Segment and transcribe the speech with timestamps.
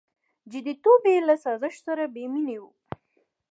[0.53, 2.65] •جديتوب یې له سازش سره بېمینه و.